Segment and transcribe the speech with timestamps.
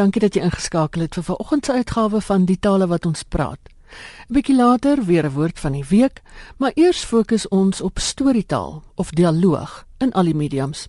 [0.00, 3.60] Dankie dat jy ingeskakel het vir vanoggend se uitgawe van Die tale wat ons praat.
[3.68, 6.22] 'n Bietjie later weer 'n woord van die week,
[6.56, 10.88] maar eers fokus ons op storietaal of dialoog in al die mediums.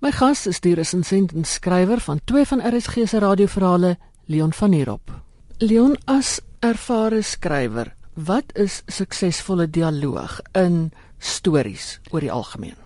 [0.00, 4.72] My gas is die resensent en skrywer van twee van RSG se radioverhale, Leon van
[4.72, 5.10] Heerop.
[5.58, 12.76] Leon as ervare skrywer, wat is suksesvolle dialoog in stories oor die algemeen?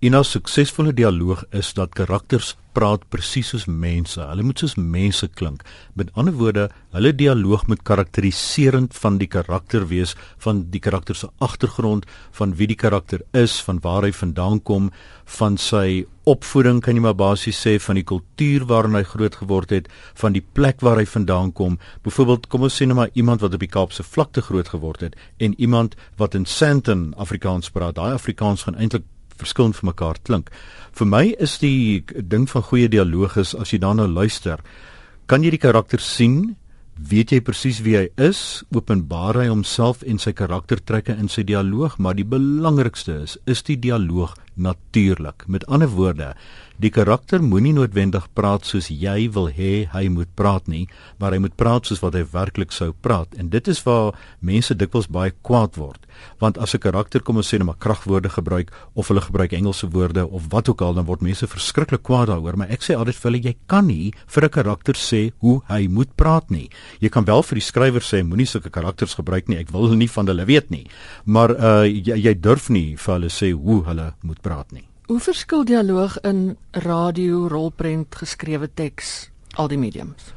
[0.00, 4.20] 'n suksesvolle dialoog is dat karakters praat presies soos mense.
[4.22, 5.64] Hulle moet soos mense klink.
[5.98, 10.14] Met ander woorde, hulle dialoog moet karakteriserend van die karakter wees,
[10.44, 12.06] van die karakter se agtergrond,
[12.38, 14.92] van wie die karakter is, van waar hy vandaan kom,
[15.38, 19.74] van sy opvoeding kan jy maar basies sê van die kultuur waarin hy groot geword
[19.74, 21.78] het, van die plek waar hy vandaan kom.
[22.06, 25.18] Byvoorbeeld, kom ons sê net maar iemand wat op die Kaapse vlakte groot geword het
[25.42, 27.96] en iemand wat in Sandton Afrikaans praat.
[27.98, 29.08] Daai Afrikaans gaan eintlik
[29.38, 30.50] verskillend vir mekaar klink.
[30.92, 34.58] Vir my is die ding van goeie dialoog is as jy daarna luister,
[35.26, 36.56] kan jy die karakter sien,
[36.98, 41.98] weet jy presies wie hy is, openbaar hy homself en sy karaktertrekke in sy dialoog,
[41.98, 45.46] maar die belangrikste is is die dialoog natuurlik.
[45.46, 46.34] Met ander woorde,
[46.78, 50.86] die karakter moenie noodwendig praat soos jy wil hê hy moet praat nie,
[51.18, 53.34] maar hy moet praat soos wat hy werklik sou praat.
[53.38, 56.04] En dit is waar mense dikwels baie kwaad word.
[56.38, 59.90] Want as 'n karakter kom ons sê net maar kragwoorde gebruik of hulle gebruik Engelse
[59.90, 63.14] woorde of wat ook al, dan word mense verskriklik kwaad daaroor, maar ek sê altyd
[63.14, 66.70] vir hulle jy kan nie vir 'n karakter sê hoe hy moet praat nie.
[67.00, 69.58] Jy kan wel vir die skrywer sê moenie sulke karakters gebruik nie.
[69.58, 70.86] Ek wil nie van hulle weet nie.
[71.24, 74.86] Maar uh jy, jy durf nie vir hulle sê hoe hulle moet praat nie.
[75.08, 80.34] Hoe verskil dialoog in radio, rolprent, geskrewe teks, al die mediums?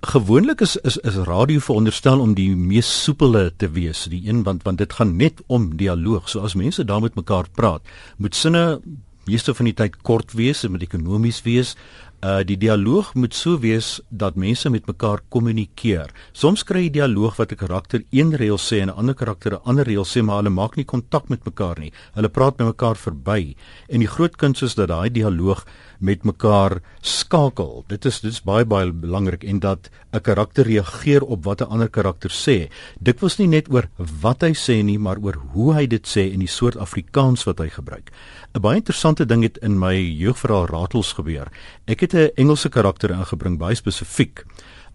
[0.00, 4.62] Gewoonlik is is is radio veronderstel om die mees soepele te wees, die een want
[4.62, 6.28] want dit gaan net om dialoog.
[6.28, 7.82] So as mense daar met mekaar praat,
[8.16, 8.80] moet sinne
[9.28, 11.74] meeste van die tyd kort wees en moet ekonomies wees.
[12.18, 16.10] Uh die dialoog moet so wees dat mense met mekaar kommunikeer.
[16.34, 19.62] Soms kry jy dialoog wat 'n karakter een reël sê en 'n ander karakter 'n
[19.62, 21.92] ander reël sê, maar hulle maak nie kontak met mekaar nie.
[22.14, 23.54] Hulle praat met mekaar verby.
[23.88, 25.64] En die groot kuns is dat daai dialoog
[25.98, 27.84] met mekaar skakel.
[27.88, 31.70] Dit is dit is baie baie belangrik en dat 'n karakter reageer op wat 'n
[31.70, 32.70] ander karakter sê.
[33.00, 33.88] Dit was nie net oor
[34.20, 37.58] wat hy sê nie, maar oor hoe hy dit sê en die soort Afrikaans wat
[37.58, 38.10] hy gebruik.
[38.54, 41.48] 'n Baie interessante ding het in my jeugverhaal Ratels gebeur.
[41.86, 44.44] Ek het 'n Engelse karakter ingebring, baie spesifiek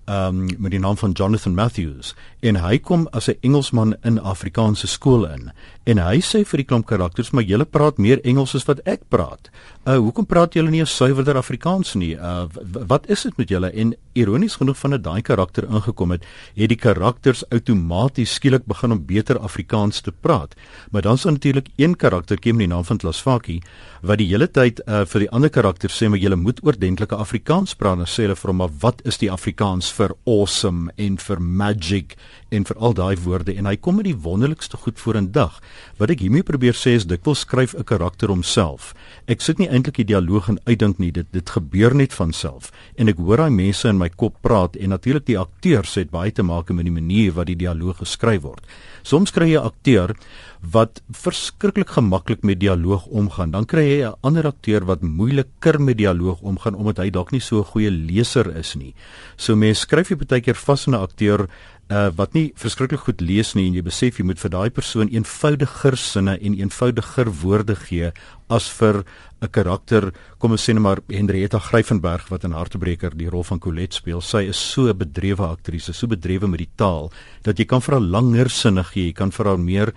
[0.05, 4.87] um met die naam van Jonathan Matthews en hy kom as 'n Engelsman in Afrikaanse
[4.87, 5.51] skool in
[5.85, 9.03] en hy sê vir die klomp karakters maar julle praat meer Engels as wat ek
[9.11, 9.49] praat.
[9.83, 12.15] Uh hoekom praat julle nie 'n suiwerder Afrikaans nie?
[12.15, 12.47] Uh
[12.87, 13.71] wat is dit met julle?
[13.71, 16.23] En ironies genoeg van 'n daai karakter ingekom het,
[16.55, 20.55] het die karakters outomaties skielik begin om beter Afrikaans te praat.
[20.91, 23.61] Maar dan is natuurlik een karakter kiem die naam van Tlasvaki
[24.01, 27.75] wat die hele tyd uh vir die ander karakter sê maar julle moet oordentlike Afrikaans
[27.75, 31.39] praat en sê hulle vir hom maar wat is die Afrikaans vir awesome en vir
[31.41, 32.15] magic
[32.53, 35.59] en vir al daai woorde en hy kom met die wonderlikste goed vorendag.
[35.97, 38.93] Wat ek hiermee probeer sê is dikwels skryf 'n karakter homself.
[39.27, 42.71] Ek sit nie eintlik die dialoog en uitdink nie, dit dit gebeur net van self.
[42.95, 46.31] En ek hoor daai mense in my kop praat en natuurlik die akteurs het baie
[46.31, 48.63] te maak met die manier wat die dialoog geskryf word.
[49.03, 50.15] Soms kry jy 'n akteur
[50.63, 53.51] wat verskriklik gemaklik met dialoog omgaan.
[53.51, 57.41] Dan kry jy 'n ander akteur wat moeiliker met dialoog omgaan omdat hy dalk nie
[57.41, 58.93] so 'n goeie leser is nie.
[59.35, 61.49] So mense skryf jy baie keer vas in 'n akteur
[61.93, 65.11] uh, wat nie verskriklik goed lees nie en jy besef jy moet vir daai persoon
[65.13, 68.11] eenvoudiger sinne en eenvoudiger woorde gee
[68.49, 69.03] as vir
[69.41, 73.59] 'n karakter kom ons sê net maar Henrietta Gryffenberg wat in Hartebreker die rol van
[73.59, 74.21] Colette speel.
[74.21, 77.11] Sy is so 'n bedrewe aktrise, so bedrewe met die taal
[77.43, 79.93] dat jy kan vir haar langer sinne gee, jy kan vir haar meer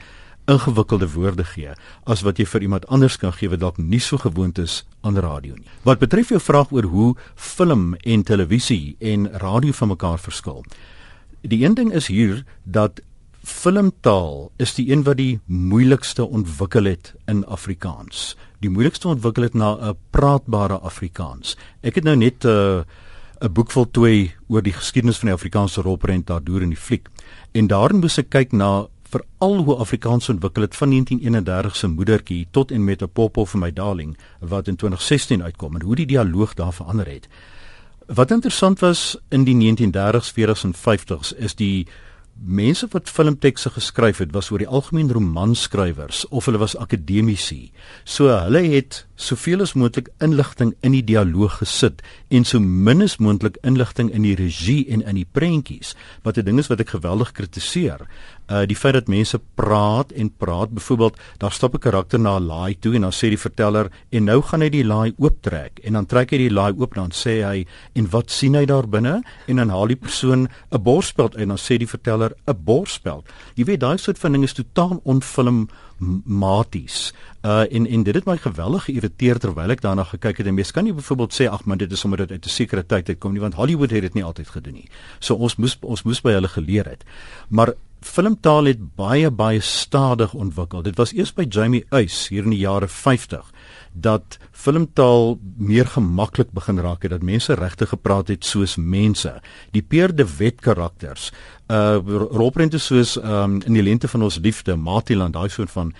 [0.46, 1.74] ingewikkelde woorde gee
[2.06, 5.16] as wat jy vir iemand anders kan gee wat dalk nie so gewoond is aan
[5.18, 5.66] radio nie.
[5.84, 10.64] Wat betref jou vraag oor hoe film en televisie en radio van mekaar verskil.
[11.46, 13.00] Die een ding is hier dat
[13.46, 18.34] filmtaal is die een wat die moeilikste ontwikkel het in Afrikaans.
[18.58, 21.56] Die moeilikste ontwikkel het na 'n praatbare Afrikaans.
[21.82, 26.26] Ek het nou net 'n uh, boek voltooi oor die geskiedenis van die Afrikaanse rolprent
[26.26, 27.08] daardeur in die fliek.
[27.52, 32.46] En daarin moes ek kyk na veral hoe Afrikaans ontwikkel het van 1931 se moedertjie
[32.50, 36.06] tot en met 'n Popov vir my darling wat in 2016 uitkom en hoe die
[36.06, 37.28] dialoog daar verander het.
[38.06, 41.86] Wat interessant was in die 1930s, 40s en 50s is die
[42.36, 47.72] mense wat filmtekste geskryf het was oor die algemeen romanskrywers of hulle was akademici.
[48.04, 53.16] So hulle het soveel as moontlik inligting in die dialoog gesit en so min as
[53.18, 56.94] moontlik inligting in die regie en in die prentjies wat 'n ding is wat ek
[56.94, 58.06] geweldig kritiseer.
[58.48, 62.46] Uh die feit dat mense praat en praat, byvoorbeeld, daar stap 'n karakter na 'n
[62.46, 65.92] laai toe en dan sê die verteller en nou gaan hy die laai ooptrek en
[65.92, 69.22] dan trek hy die laai oop dan sê hy en wat sien hy daar binne
[69.46, 73.24] en dan haal die persoon 'n borspeld en dan sê die verteller 'n borspeld.
[73.54, 75.68] Jy weet daai soort van ding is totaal onfilm
[76.24, 77.12] maties.
[77.42, 80.46] Uh en en dit het my geweldig geïrriteer terwyl ek daarna gekyk het.
[80.46, 82.86] En mens kan nie byvoorbeeld sê ag man dit is sommer dit uit 'n sekere
[82.86, 84.88] tyd uitkom nie want Hollywood het dit nie altyd gedoen nie.
[85.18, 87.04] So ons moes ons moes by hulle geleer het.
[87.48, 90.82] Maar filmtaal het baie baie stadig ontwikkel.
[90.82, 93.52] Dit was eers by Jamie Uys hier in die jare 50
[93.96, 99.32] dat filmtaal meer gemaklik begin raak het dat mense regtig gepraat het soos mense.
[99.72, 101.30] Die Peer de Wet karakters,
[101.72, 101.96] uh
[102.30, 105.94] rolprente soos um in die lente van ons liefde, Matiland, daai soort van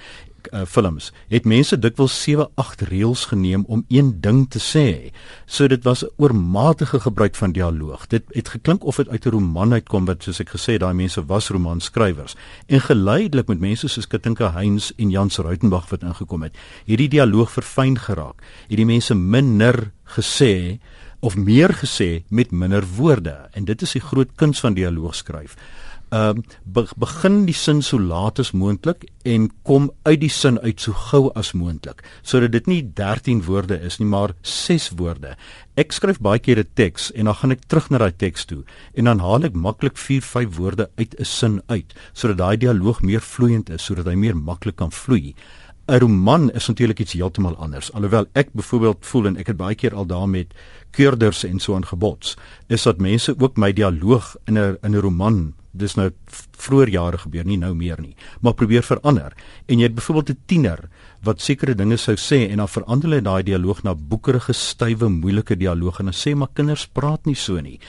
[0.52, 5.12] uh, films het mense dikwels 7 8 reëls geneem om een ding te sê.
[5.46, 8.06] So dit was 'n oormatige gebruik van dialoog.
[8.06, 11.24] Dit het geklink of dit uit 'n roman uitkom wat soos ek gesê daai mense
[11.26, 12.34] was romanskrywers.
[12.66, 17.50] En geleidelik met mense soos Katinka Heinz en Jans Ruitenburg wat ingekom het, hierdie dialoog
[17.50, 18.42] verfyn geraak.
[18.68, 20.78] Hierdie mense minder gesê
[21.20, 25.14] of meer gesê met minder woorde en dit is die groot kuns van dialoog
[26.14, 26.38] ehm
[26.76, 30.92] uh, begin die sin so laat as moontlik en kom uit die sin uit so
[30.92, 35.34] gou as moontlik sodat dit nie 13 woorde is nie maar 6 woorde.
[35.74, 38.62] Ek skryf baie keer 'n teks en dan gaan ek terug na daai teks toe
[38.94, 43.02] en dan haal ek maklik 4 5 woorde uit 'n sin uit sodat daai dialoog
[43.02, 45.34] meer vloeiend is sodat hy meer maklik kan vloei.
[45.88, 47.92] 'n Roman is natuurlik iets heeltemal anders.
[47.92, 50.46] Alhoewel ek byvoorbeeld voel en ek het baie keer al daarmee
[50.90, 52.36] keurders en so aangebots,
[52.66, 56.10] is dat mense ook my dialoog in 'n in 'n roman dis nou
[56.56, 59.34] vroeër jare gebeur nie nou meer nie maar probeer verander.
[59.68, 60.88] En jy het byvoorbeeld 'n tiener
[61.22, 65.56] wat sekere dinge sou sê en dan verander hulle daai dialoog na boekerige stywe moeilike
[65.56, 67.80] dialoog en dan sê maar kinders praat nie so nie.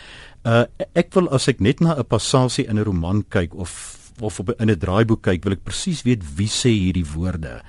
[0.46, 0.64] Uh,
[0.96, 4.50] ek wil as ek net na 'n passasie in 'n roman kyk of of op,
[4.60, 7.62] in 'n draaiboek kyk wil ek presies weet wie sê hierdie woorde.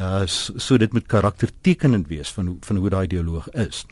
[0.00, 3.86] Uh, so, so dit moet karaktertekenend wees van van hoe daai dialoog is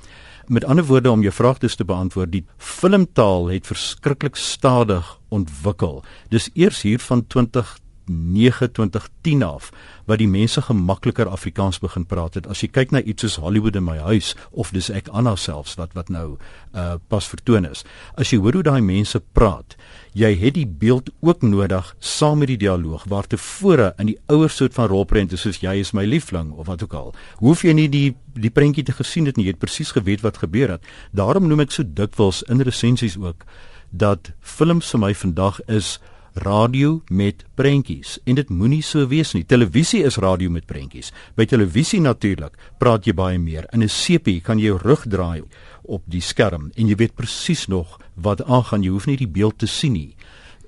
[0.47, 6.03] Met ander woorde om jou vraag dus te beantwoord, die filmtaal het verskriklik stadig ontwikkel.
[6.29, 9.71] Dis eers hier van 20 2910 af
[10.07, 12.47] wat die mense gemakliker Afrikaans begin praat het.
[12.51, 15.77] As jy kyk na iets soos Hollywood in my huis of dis ek Anna selfs
[15.81, 16.37] wat wat nou
[16.75, 17.85] uh pas vertoon is.
[18.19, 19.77] As jy hoor hoe daai mense praat,
[20.13, 24.51] jy het die beeld ook nodig saam met die dialoog waar tevore in die ouer
[24.51, 27.15] soort van rolprente soos jy is my liefling of wat ook al.
[27.41, 30.41] Hoef jy nie die die prentjie te gesien het nie, jy het presies geweet wat
[30.41, 30.87] gebeur het.
[31.13, 33.45] Daarom noem ek so dikwels in resensies ook
[33.93, 35.99] dat films vir my vandag is
[36.35, 39.45] radio met prentjies en dit moenie so wees nie.
[39.45, 41.13] Televisie is radio met prentjies.
[41.37, 43.67] By televisie natuurlik praat jy baie meer.
[43.73, 45.43] In 'n sepie kan jy jou rug draai
[45.83, 48.83] op die skerm en jy weet presies nog wat aangaan.
[48.83, 50.17] Jy hoef nie die beeld te sien nie.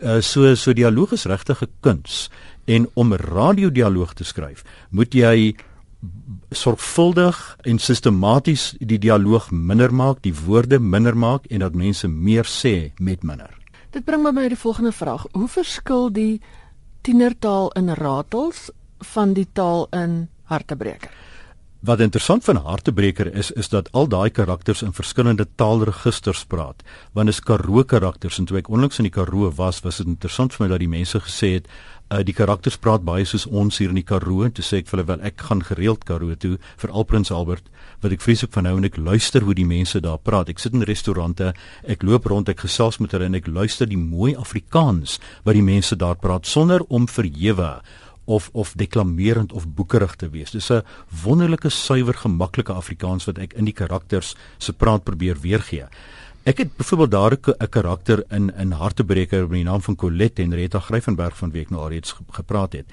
[0.00, 2.30] Uh so so dialoog is regtig 'n kuns
[2.66, 5.54] en om radiodialoog te skryf, moet jy
[6.50, 12.44] sorgvuldig en sistematies die dialoog minder maak, die woorde minder maak en dat mense meer
[12.44, 13.63] sê met minder.
[13.94, 16.40] Dit bring my by die volgende vraag: Hoe verskil die
[17.06, 18.66] tienertaal in ratels
[19.14, 21.12] van die taal in hartebreker?
[21.84, 26.82] Wat interessant van hartebreker is is dat al daai karakters in verskillende taalregisters praat.
[27.12, 30.56] Want is Karoo karakters en toe ek onlangs in die Karoo was, was dit interessant
[30.56, 31.68] vir my dat die mense gesê het
[32.10, 34.90] uh, die karakters praat baie soos ons hier in die Karoo en toe sê ek
[34.90, 37.70] vir hulle wel ek gaan gereeld Karoo toe vir al Prins Albert
[38.04, 40.50] wat ek vreeslik van hou en ek luister hoe die mense daar praat.
[40.52, 41.54] Ek sit in restaurante,
[41.88, 45.64] ek loop rond, ek gesels met hulle en ek luister die mooi Afrikaans wat die
[45.64, 47.78] mense daar praat sonder om verhewe
[48.24, 50.50] of of deklamerend of boekerig te wees.
[50.50, 50.82] Dis 'n
[51.24, 55.88] wonderlike suiwer gemaklike Afrikaans wat ek in die karakters se praat probeer weergee.
[56.44, 60.78] Ek het byvoorbeeld daar 'n karakter in in Hartebreker met die naam van Colette Henrietta
[60.78, 62.84] Gryffenberg van wie ek nou al reeds gepraat het.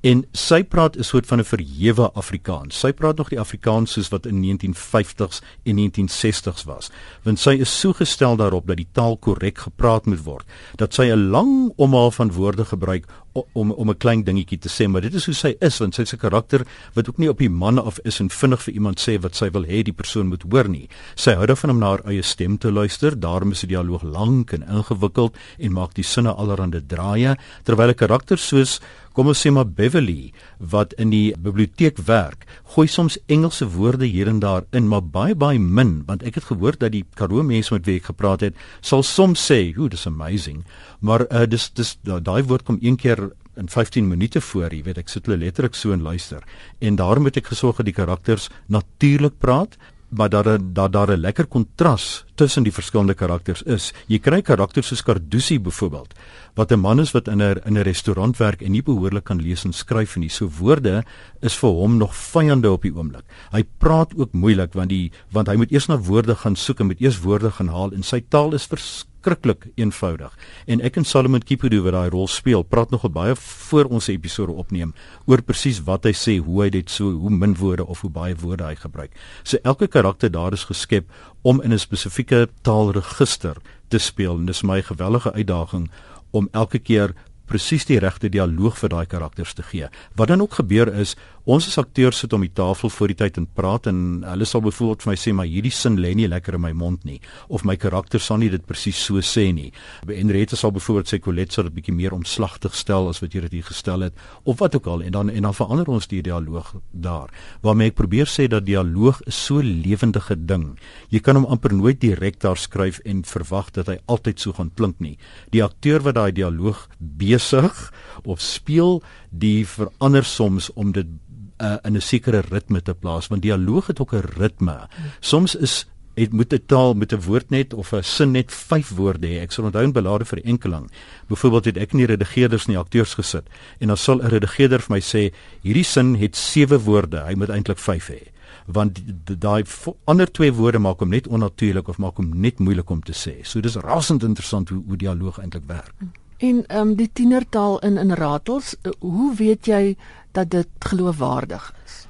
[0.00, 2.78] En sy praat 'n soort van 'n verhewe Afrikaans.
[2.78, 6.90] Sy praat nog die Afrikaans soos wat in 1950s en 1960s was.
[7.22, 11.02] Want sy is so gestel daarop dat die taal korrek gepraat moet word, dat sy
[11.02, 15.14] 'n lang omhaal van woorde gebruik om om 'n klein dingetjie te sê, maar dit
[15.14, 17.98] is hoe sy is want sy se karakter wat ook nie op die manne af
[18.04, 20.88] is en vinnig vir iemand sê wat sy wil hê die persoon moet hoor nie.
[21.14, 23.20] Sy hou daarvan om na haar eie stem te luister.
[23.20, 27.94] Daarom is die dialoog lank en ingewikkeld en maak die sinne allerhande draaie terwyl 'n
[27.94, 28.80] karakter soos
[29.20, 30.30] kom ons sê maar Beverly
[30.72, 35.36] wat in die biblioteek werk, gooi soms Engelse woorde hier en daar in, maar baie
[35.36, 38.56] baie min, want ek het gehoor dat die Karoo mense met wie ek gepraat het,
[38.80, 40.64] sal soms sê, "Hoe, dis amazing."
[41.00, 44.98] Maar uh, dis dis daai woord kom een keer in 15 minute voor, jy weet,
[44.98, 46.40] ek sit hulle letterlik so en luister.
[46.80, 49.76] En daarom moet ek gesorg dat die karakters natuurlik praat
[50.10, 53.92] maar dat dat daar 'n lekker kontras tussen die verskillende karakters is.
[54.06, 56.14] Jy kry karakters soos Carducci byvoorbeeld,
[56.54, 59.42] wat 'n man is wat in 'n in 'n restaurant werk en nie behoorlik kan
[59.42, 60.28] lees en skryf nie.
[60.28, 61.04] So woorde
[61.40, 63.24] is vir hom nog vyande op die oomblik.
[63.52, 66.86] Hy praat ook moeilik want die want hy moet eers na woorde gaan soek en
[66.86, 70.32] moet eers woorde gaan haal en sy taal is vers verskriklik eenvoudig.
[70.66, 74.52] En ek en Solomon Kipudu wat daai rol speel, praat nogal baie voor ons episode
[74.52, 74.94] opneem
[75.26, 78.34] oor presies wat hy sê, hoe hy dit so, hoe min woorde of hoe baie
[78.34, 79.12] woorde hy gebruik.
[79.44, 81.10] So elke karakter daar is geskep
[81.42, 83.56] om in 'n spesifieke taalregister
[83.88, 85.90] te speel en dis my gewellige uitdaging
[86.30, 87.14] om elke keer
[87.50, 89.88] presies die regte dialoog vir daai karakters te gee.
[90.14, 91.16] Wat dan ook gebeur is,
[91.50, 94.62] ons as akteurs sit om die tafel voor die tyd en praat en hulle sal
[94.62, 97.64] byvoorbeeld vir my sê maar hierdie sin lê nie lekker in my mond nie of
[97.66, 99.70] my karakter sal nie dit presies so sê nie.
[100.06, 103.42] En Rita sal byvoorbeeld sê Colette sal dit bietjie meer omslagtig stel as wat jy
[103.48, 106.74] dit gestel het of wat ook al en dan en dan verander ons die dialoog
[106.92, 107.32] daar.
[107.66, 110.76] Waarmee ek probeer sê dat dialoog is so lewendige ding.
[111.10, 114.70] Jy kan hom amper nooit direk daar skryf en verwag dat hy altyd so gaan
[114.76, 115.16] klink nie.
[115.50, 117.74] Die akteur wat daai dialoog besig
[118.22, 121.10] of speel, die verander soms om dit
[121.60, 124.88] uh, in 'n sekere ritme te plaas want dialoog het ook 'n ritme.
[125.20, 128.88] Soms is het moet 'n taal met 'n woord net of 'n sin net 5
[128.88, 129.40] woorde hê.
[129.40, 130.90] Ek sal onthou in belade vir enkeling.
[131.28, 133.44] Byvoorbeeld het ek nie redigeerders nie akteurs gesit
[133.78, 137.48] en dan sal 'n redigeerder vir my sê hierdie sin het 7 woorde, hy moet
[137.48, 138.30] eintlik 5 hê
[138.66, 139.00] want
[139.40, 139.64] daai
[140.04, 143.40] ander twee woorde maak hom net onnatuurlik of maak hom net moeilik om te sê.
[143.42, 145.94] So dis rasend interessant hoe hoe dialoog eintlik werk.
[146.40, 149.96] En ehm um, die tienertaal in in ratels, eh, hoe weet jy
[150.32, 152.06] dat dit geloofwaardig is.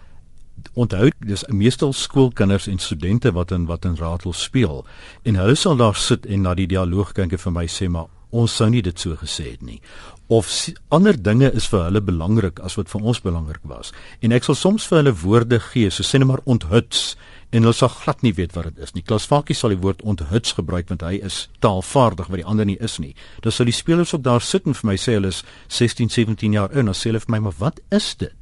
[0.72, 4.84] Onthou, dis meestal skoolkinders en studente wat in wat in ratel speel.
[5.22, 8.10] En hulle sal daar sit en na die dialoog kyk en vir my sê maar
[8.30, 9.80] ons sou nie dit so gesê het nie.
[10.30, 10.50] Of
[10.94, 13.90] ander dinge is vir hulle belangrik as wat vir ons belangrik was.
[14.22, 17.16] En ek sal soms vir hulle woorde gee so sê net maar onthuts
[17.50, 19.02] en hulle sal glad nie weet wat dit is nie.
[19.02, 22.78] Klas Fakie sal die woord onthuts gebruik want hy is taalvaardig wat die ander nie
[22.78, 23.14] is nie.
[23.44, 26.54] Dan sal die spelers ook daar sit en vir my sê hulle is 16, 17
[26.54, 28.39] jaar oud en dan sê hulle vir my maar wat is dit?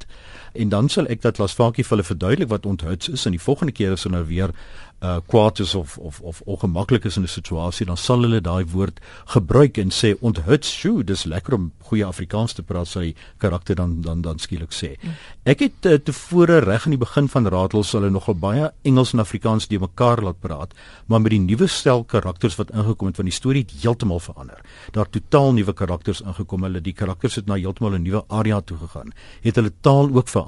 [0.59, 3.43] En dan sal ek dat Klas Fakie vir hulle verduidelik wat onthuts is en die
[3.43, 4.55] volgende keer as hulle nou weer
[4.99, 8.65] uh kwaad is of of of ongemaklik is in 'n situasie dan sal hulle daai
[8.67, 13.77] woord gebruik en sê onthuts sjoe dis lekker om goeie Afrikaans te praat sy karakter
[13.77, 14.97] dan dan dan skielik sê.
[15.03, 15.11] Mm.
[15.45, 19.13] ek het uh, tevore reg in die begin van Ratel sal hulle nogal baie Engels
[19.13, 20.75] en Afrikaans die mekaar laat praat
[21.07, 24.59] maar met die nuwe stel karakters wat ingekom het van die storie het heeltemal verander.
[24.93, 28.77] Daar totaal nuwe karakters ingekom hulle die karakters het na heeltemal 'n nuwe area toe
[28.79, 29.13] gegaan
[29.43, 30.48] het hulle taal ook verander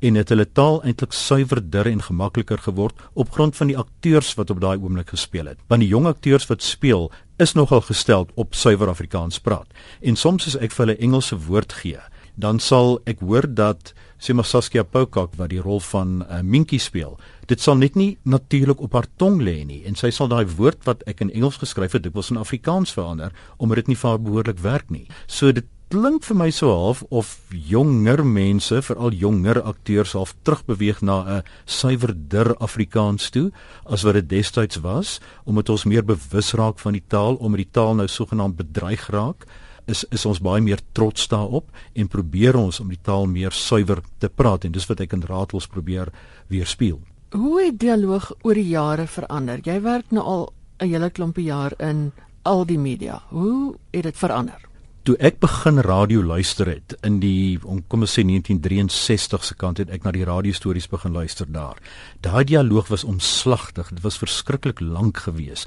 [0.00, 4.50] en het hulle taal eintlik suiwerder en gemakliker geword op grond van die akteurs wat
[4.50, 5.58] op daai oomblik gespeel het.
[5.68, 9.68] Want die jong akteurs wat speel is nogal gestel op suiwer Afrikaans praat.
[10.00, 12.00] En soms as ek vir hulle Engelse woord gee,
[12.40, 16.80] dan sal ek hoor dat sê maar Saskia Poukak wat die rol van uh, Minkie
[16.80, 17.16] speel,
[17.48, 20.84] dit sal net nie natuurlik op haar tong lê nie en sy sal daai woord
[20.88, 24.10] wat ek in Engels geskryf het, dit wil in Afrikaans verander omdat dit nie vir
[24.10, 25.06] haar behoorlik werk nie.
[25.26, 31.00] So dit klink vir my so half of jonger mense, veral jonger akteurs half terugbeweeg
[31.02, 33.50] na 'n suiwerder Afrikaans toe
[33.86, 37.72] as wat dit destyds was, omdat ons meer bewus raak van die taal, omdat die
[37.72, 39.46] taal nou sogenaamd bedreig raak.
[39.86, 44.00] Is is ons baie meer trots daarop en probeer ons om die taal meer suiwer
[44.18, 46.12] te praat en dis wat ek in Ratels probeer
[46.48, 47.00] weerspieël.
[47.32, 49.58] Hoe het dialoog oor die jare verander?
[49.62, 53.22] Jy werk nou al 'n hele klompie jaar in al die media.
[53.30, 54.69] Hoe het dit verander?
[55.10, 59.90] Toe ek begin radio luister het in die kom ons sê 1963 se kant het
[59.90, 61.80] ek na die radiostories begin luister daar.
[62.22, 63.90] Daai dialoog was omslagtig.
[63.90, 65.66] Dit was verskriklik lank geweest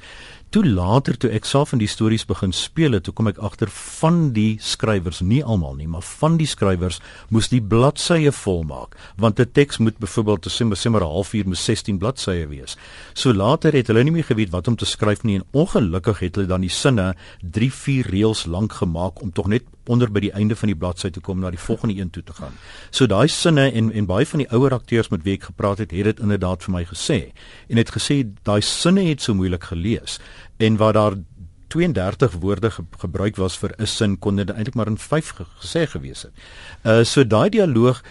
[0.53, 3.71] toe later toe ek self in die stories begin speel het, toe kom ek agter
[3.73, 6.99] van die skrywers, nie almal nie, maar van die skrywers
[7.33, 11.57] moes die bladsye volmaak, want 'n teks moet byvoorbeeld te sê maar 'n halfuur moet
[11.57, 12.77] 16 bladsye wees.
[13.13, 16.35] So later het hulle nie meer geweet wat om te skryf nie en ongelukkig het
[16.35, 20.31] hulle dan die sinne 3, 4 reëls lank gemaak om tog net onder by die
[20.31, 22.55] einde van die bladsy te kom na die volgende een toe te gaan.
[22.91, 25.91] So daai sinne en en baie van die ouer akteurs met wie ek gepraat het,
[25.91, 27.19] het dit inderdaad vir my gesê
[27.67, 30.19] en het gesê daai sinne het so moeilik gelees
[30.57, 31.13] en waar daar
[31.67, 35.45] 32 woorde ge gebruik was vir 'n sin kon dit eintlik maar in 5 ge
[35.59, 36.31] gesê gewees het.
[36.83, 38.03] Uh so daai dialoog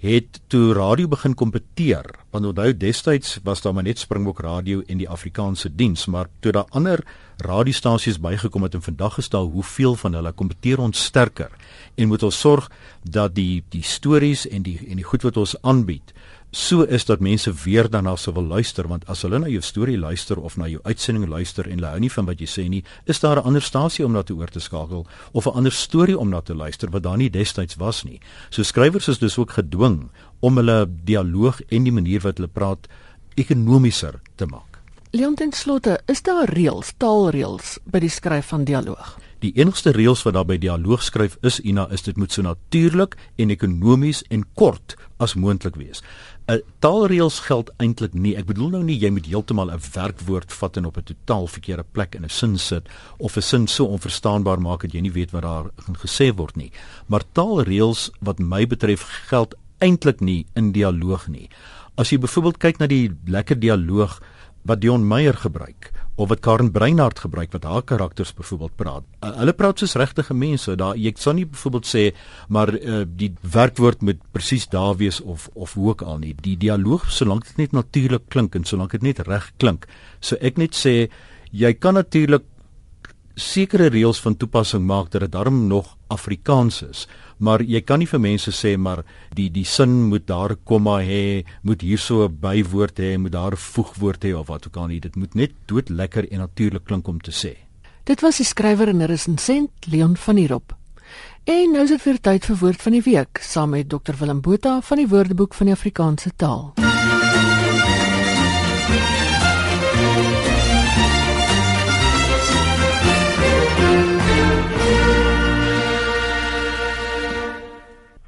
[0.00, 2.06] het toe radio begin kompeteer.
[2.30, 6.52] Want onthou destyds was daar maar net Springbok Radio en die Afrikaanse diens, maar toe
[6.52, 7.04] daar ander
[7.36, 11.50] radiostasies bygekom het en vandag gestel hoeveel van hulle kompeteer ons sterker
[11.94, 12.70] en moet ons sorg
[13.02, 16.12] dat die die stories en die en die goed wat ons aanbied
[16.50, 19.98] so is dat mense weer daarna sou wil luister want as hulle na jou storie
[19.98, 22.82] luister of na jou uitsending luister en hulle hou nie van wat jy sê nie,
[23.06, 26.18] is daar 'n ander stasie om na te oor te skakel of 'n ander storie
[26.18, 28.20] om na te luister wat daar nie destyds was nie.
[28.50, 32.88] So skrywers is dus ook gedwing om hulle dialoog en die manier wat hulle praat
[33.36, 34.80] ekonomieser te maak.
[35.12, 39.18] Leon ten slotte, is daar reëls, taalreëls by die skryf van dialoog?
[39.40, 43.14] Die enigste reëls wat daar by dialoog skryf is Ina is dit moet so natuurlik
[43.40, 46.02] en ekonomies en kort as moontlik wees.
[46.50, 48.36] 'n Taalreëls geld eintlik nie.
[48.36, 51.84] Ek bedoel nou nie jy moet heeltemal 'n werkwoord vat en op 'n totaal verkeerde
[51.92, 55.30] plek in 'n sin sit of 'n sin so onverstaanbaar maak dat jy nie weet
[55.30, 55.70] wat daar
[56.04, 56.72] gesê word nie.
[57.06, 61.48] Maar taalreëls wat my betref geld eintlik nie in dialoog nie.
[61.96, 64.20] As jy byvoorbeeld kyk na die lekker dialoog
[64.64, 69.04] wat Dion Meyer gebruik of wat Karen Breinhardt gebruik wat haar karakters byvoorbeeld praat.
[69.24, 70.74] Uh, hulle praat soos regte mense.
[70.76, 72.04] Daar jy sal nie byvoorbeeld sê
[72.48, 76.34] maar uh, die werkwoord moet presies daar wees of of hoe ook al nie.
[76.36, 79.88] Die dialoog solank dit net natuurlik klink en solank dit net reg klink.
[80.20, 81.08] So ek net sê
[81.50, 82.44] jy kan natuurlik
[83.34, 87.06] sekere reëls van toepassing maak dat dit darm nog Afrikaans is.
[87.38, 91.00] Maar jy kan nie vir mense sê maar die die sin moet daar 'n komma
[91.00, 94.86] hê, moet hierso 'n bywoord hê, moet daar 'n voegwoord hê of wat ook al
[94.86, 95.00] nie.
[95.00, 97.56] Dit moet net dood lekker en natuurlik klink om te sê.
[98.04, 100.74] Dit was die skrywer en resensent Leon van der Rop.
[101.44, 104.40] En nou is dit vir tyd vir woord van die week saam met Dr Willem
[104.40, 106.72] Botha van die Woordeboek van die Afrikaanse taal.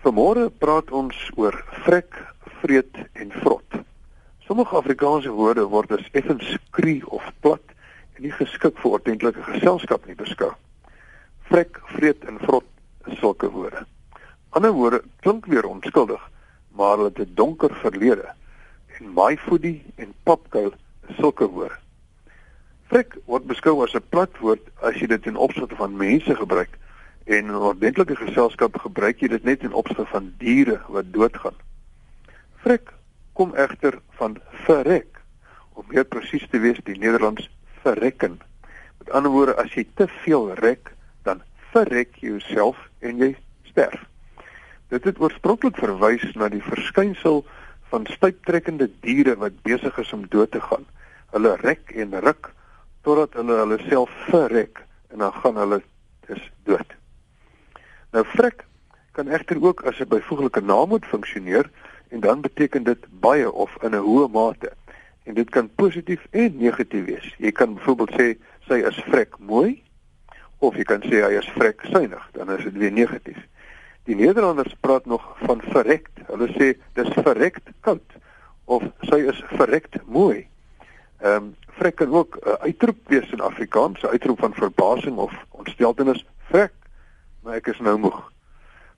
[0.03, 1.55] Vanmôre praat ons oor
[1.85, 2.17] vrek,
[2.59, 3.77] vreet en vrot.
[4.43, 7.63] Sommige Afrikaanse woorde word as effens skree of plat
[8.17, 10.49] en nie geskik vir ordentlike geselskap nie beskou.
[11.53, 12.67] Vrek, vreet en vrot
[13.07, 13.85] is sulke woorde.
[14.59, 16.27] Ander woorde klink weer onskuldig,
[16.75, 18.27] maar hulle het 'n donker verlede.
[18.99, 20.75] En my foodie en popkuil
[21.09, 21.79] is sulke woorde.
[22.91, 26.75] Vrek word beskou as 'n plat woord as jy dit in opsigte van mense gebruik
[27.25, 31.57] en in ordentlike geselskap gebruik jy dit net in opsigte van diere wat doodgaan.
[32.63, 32.93] Frek
[33.33, 35.21] kom egter van verrek.
[35.73, 37.49] Om meer presies te wees, die Nederlands
[37.83, 38.41] verrekken.
[38.99, 40.93] Met ander woorde, as jy te veel rek,
[41.27, 43.33] dan verrek jy jouself en jy
[43.71, 44.05] sterf.
[44.93, 47.43] Dit het oorspronklik verwys na die verskynsel
[47.93, 50.85] van stuiptrekkende diere wat besig is om dood te gaan.
[51.33, 52.53] Hulle rek en ruk
[53.03, 55.81] totdat hulle hulle self verrek en dan gaan hulle
[56.29, 57.02] dus dood.
[58.13, 58.65] Nou vrek
[59.17, 61.71] kan egter ook as 'n byvoeglike naamwoord funksioneer
[62.09, 64.73] en dan beteken dit baie of in 'n hoë mate.
[65.23, 67.35] En dit kan positief en negatief wees.
[67.39, 68.37] Jy kan byvoorbeeld sê
[68.69, 69.83] sy is vrek mooi
[70.59, 73.39] of jy kan sê hy is vrek suinig, dan is dit weer negatief.
[74.05, 76.13] Die Nederlanders praat nog van verrekt.
[76.27, 78.13] Hulle sê dis verrekt koud
[78.65, 80.47] of sy is verrekt mooi.
[81.21, 85.17] Ehm um, vrek kan ook 'n uh, uitroep wees in Afrikaans, 'n uitroep van verbasing
[85.17, 86.27] of ontsteltenis.
[86.51, 86.73] Vrek
[87.43, 88.21] maar ek is nou moeg.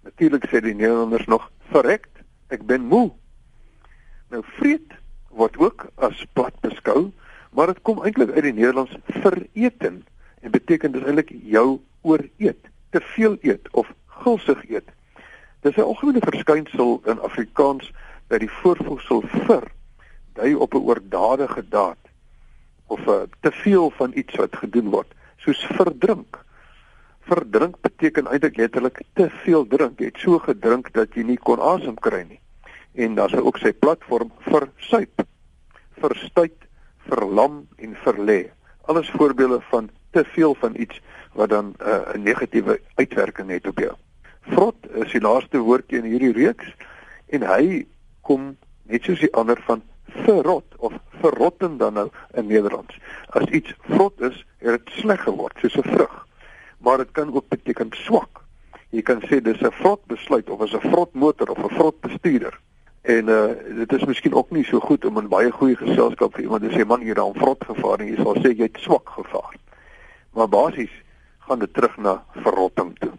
[0.04, 2.12] Natuurlik sê die Nederlanders nog verrekt,
[2.52, 3.09] ek ben moe.
[4.33, 4.92] Nou vreet
[5.35, 7.11] word ook as plat beskou,
[7.57, 10.04] maar dit kom eintlik uit die Nederlands vereten
[10.44, 13.88] en beteken dis eintlik jou ooreet, te veel eet of
[14.22, 14.88] gulsig eet.
[15.64, 17.92] Dis 'n algemene verskynsel in Afrikaans
[18.28, 19.64] dat die voorvoegsel vir
[20.37, 22.02] dui op 'n oordadige daad
[22.87, 26.43] of 'n uh, te veel van iets wat gedoen word, soos verdrink
[27.28, 30.00] verdrink beteken eintlik letterlik te veel drink.
[30.00, 32.40] Jy het so gedrink dat jy nie kon asem kry nie.
[32.94, 35.24] En dan is ook sy platform vir suip,
[36.02, 36.56] verstuit,
[37.08, 38.40] verlam en verlê.
[38.90, 41.00] Alles voorbeelde van te veel van iets
[41.34, 43.94] wat dan uh, 'n negatiewe uitwerking het op jou.
[44.40, 46.74] Vrot is die laaste woordjie in hierdie reeks
[47.26, 47.87] en hy
[48.20, 49.82] kom net soos die ander van
[50.24, 52.98] verrot of verrotten dan nou in Nederlands.
[53.28, 56.24] As iets vrot is, het dit sleg geword, soos 'n vrug
[56.84, 58.42] maar dit kan ook beteken swak.
[58.90, 62.00] Jy kan sê dis 'n vrot besluit of is 'n vrot motor of 'n vrot
[62.00, 62.60] bestuurder.
[63.02, 66.42] En uh dit is miskien ook nie so goed om in baie goeie geselskap vir
[66.42, 69.08] iemand te sê man jy het vrot gevaar en jy sal sê jy het swak
[69.08, 69.56] gevaar.
[70.32, 70.94] Maar basies
[71.38, 73.12] gaan dit terug na verrotting toe.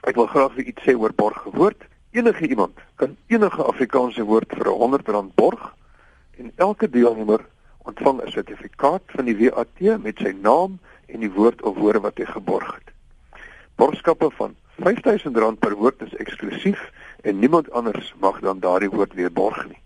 [0.00, 1.84] Ek wil graag vir iets sê oor borgwoord.
[2.10, 5.74] Enige iemand kan enige Afrikaanse woord vir R100 borg
[6.36, 7.46] en elke deelnemer
[7.78, 12.18] ontvang 'n sertifikaat van die WAT met sy naam en die woord of woorde wat
[12.18, 12.90] hy geborg het.
[13.80, 16.80] Borgskappe van R5000 per woord is eksklusief
[17.20, 19.78] en niemand anders mag dan daardie woord weer borg nie.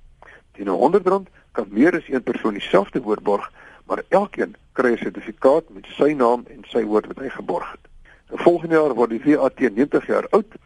[0.59, 3.46] Teen R100 kan meer as een persoon dieselfde woord borg,
[3.87, 7.87] maar elkeen kry 'n sertifikaat met sy naam en sy woord wat hy geborg het.
[8.28, 10.59] Nou volgende jaar word die VAT 90 jaar oud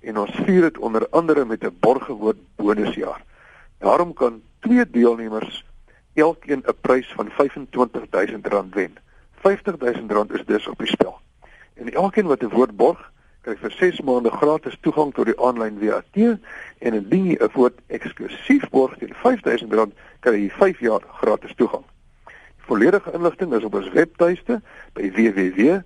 [0.00, 3.24] en ons vier dit onder andere met 'n borgewoord bonusjaar.
[3.78, 5.64] Daarom kan twee deelnemers
[6.14, 8.96] elkeen 'n prys van R25000 wen.
[9.40, 11.23] R50000 is dus op die spel.
[11.74, 15.78] En elkeen wat 'n woord borg, kry vir 6 maande gratis toegang tot die aanlyn
[15.80, 16.16] VAT
[16.78, 21.84] en indien jy 'n woord eksklusief borg teen R5000, kry jy 5 jaar gratis toegang.
[22.24, 25.84] Die volledige inligting is op ons webtuiste by www.wat.co.za.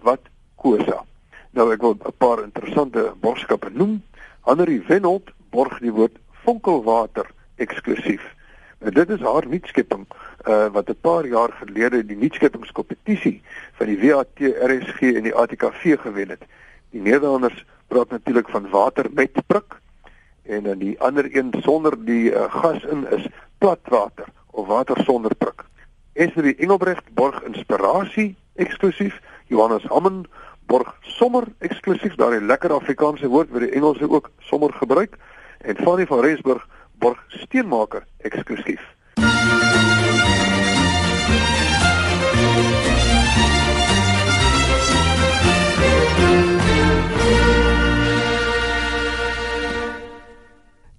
[0.00, 0.20] Wat
[0.56, 1.04] Kosa.
[1.50, 4.02] Nou ek wil 'n paar interessante borgskappe noem.
[4.40, 8.22] Hannerie Wenholt borg die woord vonkelwater eksklusief.
[8.82, 13.42] Nou dit is haar nuutskepping uh, wat 'n paar jaar gelede die nuutskepingskompetisie
[13.78, 16.42] van die WAT RSG en die ATKV gewen het.
[16.90, 19.78] Die Nederlanders praat natuurlik van water met prik
[20.42, 23.26] en dan die ander een sonder die uh, gas in is
[23.58, 25.62] platwater of water sonder prik.
[26.12, 29.20] Esri Engelbrecht borg inspirasie eksklusief.
[29.46, 30.24] Johannes Hammen
[30.66, 35.16] borg sommer eksklusief daardie lekker Afrikaanse woord wat die Engelse ook sommer gebruik
[35.58, 36.66] en Fanny van Rensburg
[37.02, 38.80] borg steenmaker eksklusief.